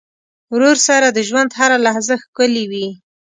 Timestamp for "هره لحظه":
1.59-2.15